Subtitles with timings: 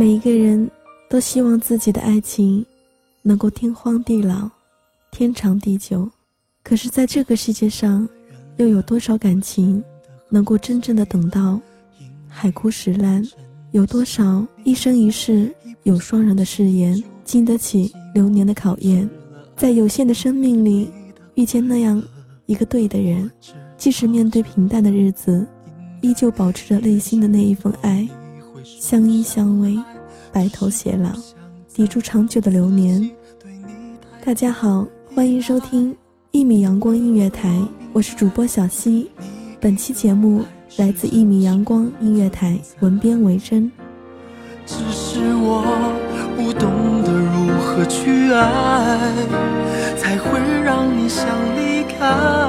[0.00, 0.70] 每一个人
[1.10, 2.64] 都希望自己的爱情
[3.20, 4.48] 能够天荒地老、
[5.10, 6.08] 天长地久，
[6.64, 8.08] 可是，在这个世界上，
[8.56, 9.84] 又有多少感情
[10.30, 11.60] 能够真正的等到
[12.26, 13.22] 海枯石烂？
[13.72, 19.06] 有多少一生一世有双人的誓言，经得起流年的考验？
[19.54, 20.90] 在有限的生命里，
[21.34, 22.02] 遇见那样
[22.46, 23.30] 一个对的人，
[23.76, 25.46] 即使面对平淡的日子，
[26.00, 28.08] 依旧保持着内心的那一份爱。
[28.62, 29.82] 相依相偎，
[30.32, 31.10] 白头偕老，
[31.74, 33.10] 抵住长久的流年。
[34.24, 35.96] 大家好，欢迎收听
[36.30, 37.60] 一米阳光音乐台，
[37.92, 39.10] 我是主播小溪。
[39.60, 40.44] 本期节目
[40.76, 43.70] 来自一米阳光音乐台，文编为真。
[44.66, 45.64] 只是我
[46.36, 46.70] 不懂
[47.02, 48.98] 得如何去爱，
[49.96, 52.39] 才会让你想离开。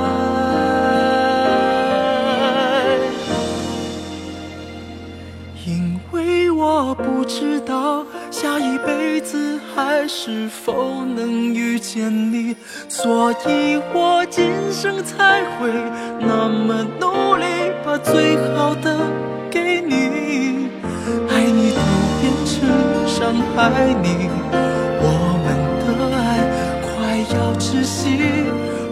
[10.01, 12.55] 子还是否能遇见你，
[12.89, 15.69] 所以我今生才会
[16.19, 17.45] 那么努力，
[17.85, 18.97] 把最好的
[19.51, 20.69] 给你。
[21.29, 21.81] 爱你都
[22.19, 23.69] 变成伤害
[24.01, 24.27] 你，
[25.03, 25.05] 我
[25.45, 25.47] 们
[25.85, 25.87] 的
[26.17, 26.19] 爱
[26.81, 26.89] 快
[27.35, 28.17] 要窒息，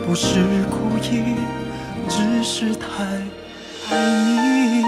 [0.05, 0.39] 不是
[0.69, 1.33] 故意，
[2.07, 3.03] 只是太
[3.89, 4.85] 爱你。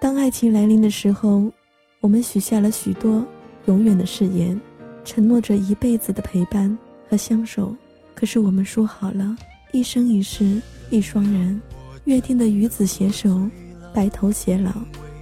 [0.00, 1.52] 当爱情来临的时候，
[2.04, 3.24] 我们许下了许多
[3.64, 4.60] 永远的誓言，
[5.06, 6.76] 承诺着一辈子的陪伴
[7.08, 7.74] 和相守。
[8.14, 9.34] 可是我们说好了，
[9.72, 10.60] 一生一世
[10.90, 11.58] 一双人，
[12.04, 13.48] 约定的与子携手，
[13.94, 14.70] 白头偕老。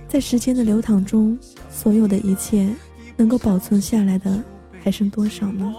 [0.08, 1.38] 在时间的流淌中，
[1.70, 2.68] 所有的一切
[3.16, 4.42] 能够保存下来的，
[4.82, 5.72] 还剩多少呢？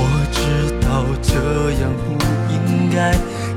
[0.00, 0.40] 我知
[0.86, 1.34] 道这
[1.80, 2.12] 样不
[2.54, 3.12] 应该。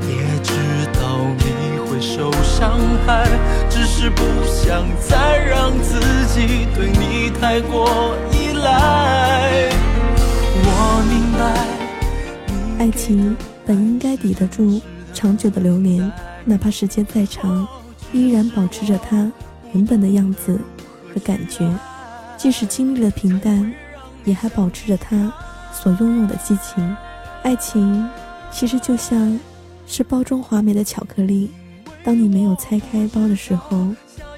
[0.09, 0.51] 也知
[0.99, 0.99] 道
[1.37, 3.27] 你会受伤害，
[3.69, 9.69] 只是不想再让自己对你太过依赖。
[10.63, 13.35] 我明白，爱情
[13.65, 14.81] 本应该抵得住
[15.13, 16.09] 长久的流年，
[16.45, 17.67] 哪怕时间再长，
[18.13, 19.29] 依然保持着它
[19.73, 20.57] 原本的样子
[21.13, 21.69] 和感觉。
[22.37, 23.69] 即使经历了平淡，
[24.23, 25.29] 也还保持着它
[25.73, 26.95] 所拥有的激情。
[27.43, 28.09] 爱情
[28.49, 29.37] 其实就像
[29.85, 31.51] 是包装华美的巧克力。
[32.03, 33.87] 当你没有拆开包的时候，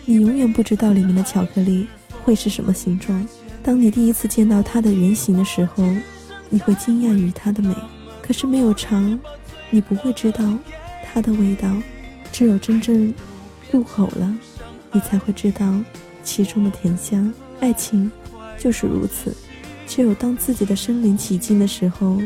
[0.06, 1.88] 你永远不知道里面的巧克力
[2.24, 3.26] 会是什么形状。
[3.64, 5.84] 当你第一次见到它的原型的时候，
[6.50, 7.74] 你会惊讶于它的美。
[8.22, 9.20] 可是没有尝，
[9.70, 10.58] 你不会知道
[11.06, 11.70] 它的味道。
[12.32, 13.14] 只有真正
[13.72, 14.36] 入口了，
[14.92, 15.80] 你才会知道
[16.24, 17.32] 其中的甜香。
[17.60, 18.12] 爱情
[18.58, 19.36] 就是如此，
[19.88, 22.20] 只有当自己的身临其境的时候，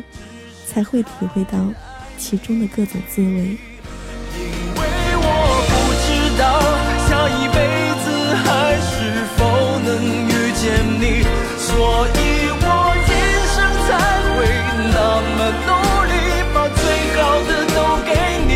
[0.66, 1.72] 才会体会到
[2.18, 3.58] 其中的各种滋味。
[9.88, 10.66] 能遇见
[11.00, 11.24] 你
[11.58, 11.70] 所
[12.10, 12.20] 以
[12.60, 12.66] 我
[13.08, 13.10] 一
[13.56, 13.56] 生
[13.88, 13.90] 才
[14.34, 14.38] 会
[14.92, 14.98] 那
[15.38, 15.70] 么努
[16.04, 16.12] 力，
[16.54, 16.80] 把最
[17.16, 17.18] 好
[17.48, 18.12] 的都给
[18.48, 18.52] 你。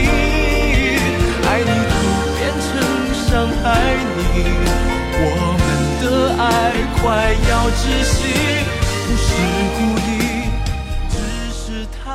[1.48, 1.94] 爱你都
[2.36, 2.70] 变成
[3.16, 3.24] 伤
[3.64, 3.64] 害
[4.18, 4.20] 你，
[5.24, 5.26] 我
[5.58, 5.64] 们
[6.02, 6.04] 的
[6.38, 6.44] 爱
[7.00, 7.02] 快
[7.50, 8.12] 要窒息，
[9.08, 9.26] 不是
[9.78, 10.12] 故意，
[11.10, 11.16] 只
[11.54, 11.64] 是
[12.04, 12.10] 太……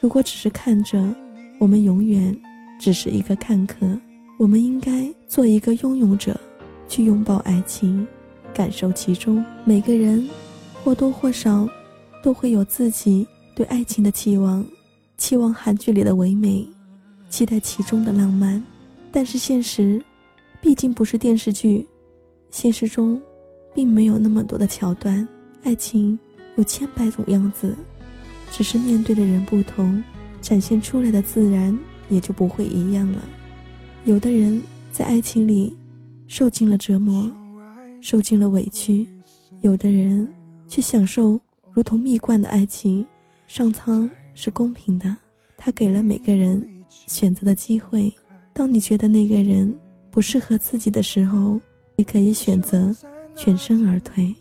[0.00, 0.98] 如果只是看着，
[1.60, 2.36] 我们永远
[2.80, 3.76] 只是一个看客。
[4.40, 4.90] 我们应该
[5.28, 6.36] 做一个拥有者，
[6.88, 8.06] 去拥抱爱情。
[8.52, 10.28] 感受其中，每个人
[10.82, 11.68] 或多或少
[12.22, 13.26] 都会有自己
[13.56, 14.64] 对爱情的期望，
[15.18, 16.64] 期望韩剧里的唯美，
[17.28, 18.62] 期待其中的浪漫。
[19.10, 20.00] 但是现实，
[20.60, 21.84] 毕竟不是电视剧，
[22.50, 23.20] 现实中
[23.74, 25.26] 并没有那么多的桥段。
[25.64, 26.16] 爱情
[26.56, 27.74] 有千百种样子，
[28.52, 30.00] 只是面对的人不同，
[30.40, 31.76] 展现出来的自然
[32.08, 33.18] 也就不会一样了。
[34.04, 35.74] 有的人在爱情里
[36.36, 37.30] 受尽了折磨，
[38.00, 39.06] 受尽了委屈；
[39.60, 40.28] 有的人
[40.66, 41.40] 却享受
[41.72, 43.06] 如同蜜罐的爱情。
[43.46, 45.16] 上苍是公平的，
[45.56, 48.12] 他给了每个人选择的机会。
[48.52, 49.72] 当你觉得那个人
[50.10, 51.60] 不适合自己的时候，
[51.94, 52.92] 你可以选择
[53.36, 54.34] 全身而退。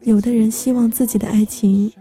[0.00, 1.92] 有的人希望自己的爱情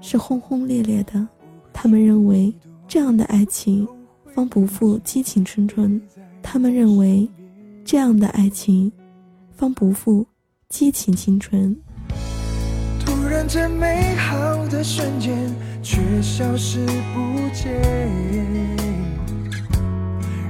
[0.00, 1.26] 是轰轰烈烈的，
[1.72, 2.54] 他们认为
[2.86, 3.84] 这样的爱情
[4.32, 6.00] 方不负激情春春，
[6.40, 7.28] 他们认为
[7.92, 8.90] 这样的爱情
[9.54, 10.26] 方不负
[10.70, 11.76] 激情青春。
[13.04, 17.70] 突然间，美好的瞬间却消失不见，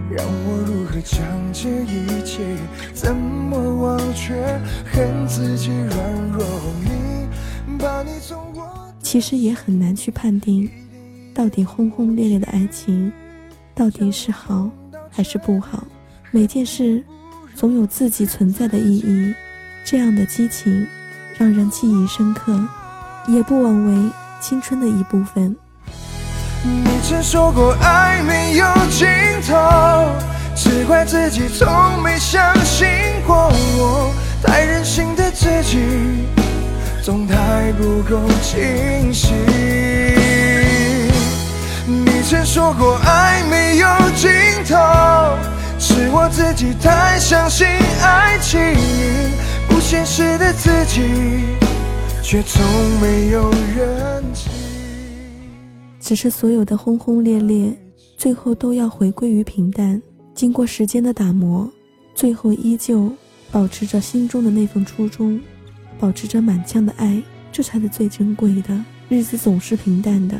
[0.08, 1.20] 让我如何将
[1.52, 2.56] 这一切
[2.94, 4.40] 怎么忘却？
[4.92, 6.46] 恨自己软弱，
[6.84, 8.94] 你把你从我。
[9.00, 10.70] 其实也很难去判定，
[11.34, 13.12] 到底轰轰烈烈的爱情，
[13.74, 14.70] 到底是好
[15.10, 15.84] 还是不好。
[16.30, 17.04] 每件事，
[17.54, 19.34] 总有自己存在的意义。
[19.84, 20.86] 这样的激情，
[21.38, 22.58] 让人记忆深刻。
[23.28, 24.10] 也不枉为
[24.40, 25.56] 青春的一部分。
[26.64, 29.06] 你曾说过爱没有尽
[29.46, 30.10] 头，
[30.56, 32.88] 只怪自己从没相信
[33.24, 34.12] 过我，
[34.42, 35.78] 太任性的自己，
[37.04, 39.36] 总太不够清醒。
[41.86, 43.11] 你曾说过爱
[46.14, 47.66] 我自己太相信
[48.02, 48.60] 爱情，
[49.66, 51.00] 不现实的自己。
[52.22, 52.62] 却从
[53.00, 54.22] 没有人
[55.98, 57.74] 只是所有的轰轰烈烈，
[58.18, 60.00] 最后都要回归于平淡。
[60.34, 61.70] 经过时间的打磨，
[62.14, 63.10] 最后依旧
[63.50, 65.40] 保持着心中的那份初衷，
[65.98, 68.84] 保持着满腔的爱，这才是最珍贵的。
[69.08, 70.36] 日子总是平淡的，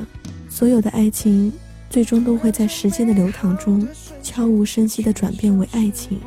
[0.51, 1.51] 所有的爱情
[1.93, 3.87] 最终都会在时间的流淌中
[4.23, 6.19] 悄无声息地转变为爱情。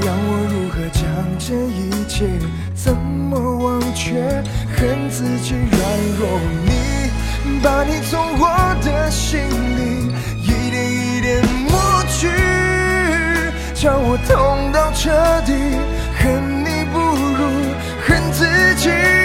[0.00, 1.02] 让我如何将
[1.40, 2.24] 这一切
[2.72, 4.14] 怎么忘却？
[4.76, 5.82] 恨自己软
[6.16, 11.72] 弱，你把你从我的心里一点一点抹
[12.08, 12.28] 去，
[13.74, 15.10] 叫我痛到彻
[15.44, 15.52] 底。
[16.16, 17.40] 恨你不如
[18.06, 18.46] 恨自
[18.76, 19.23] 己。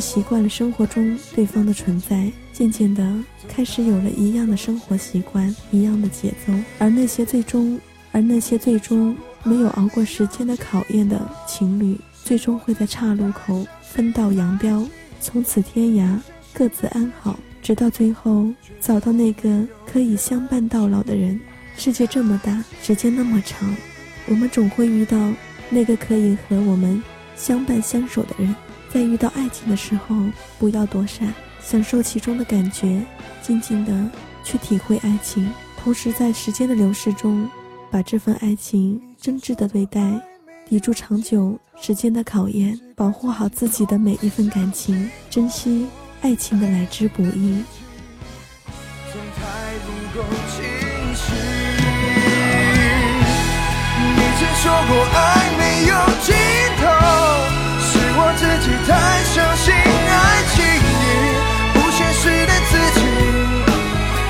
[0.00, 3.04] 习惯了生活中对方的存在，渐渐的
[3.48, 6.52] 开始有了一样的生活习惯，一样的节奏。
[6.78, 7.78] 而那些最终，
[8.12, 14.86] 而那些最终没有熬过时间的考验的情侣，最终会在岔路口分道扬镳，
[15.20, 16.18] 从此天涯，
[16.52, 18.46] 各自安好，直到最后
[18.80, 21.40] 找到那个可以相伴到老的人。
[21.76, 23.74] 世界这么大，时间那么长，
[24.26, 25.32] 我们总会遇到
[25.70, 27.02] 那个可以和我们
[27.36, 28.54] 相伴相守的人。
[28.92, 30.16] 在遇到爱情的时候，
[30.58, 33.00] 不要躲闪，享受其中的感觉，
[33.42, 33.92] 静静的
[34.42, 35.50] 去体会爱情，
[35.82, 37.48] 同时在时间的流逝中，
[37.90, 40.00] 把这份爱情真挚的对待，
[40.68, 45.86] 抵住长久时间的考验，保护好自己的每一份感情，珍惜
[46.22, 47.62] 爱情的来之不易。
[54.16, 55.57] 你曾说过爱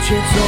[0.09, 0.48] 却从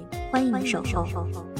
[0.31, 1.50] 欢迎守候。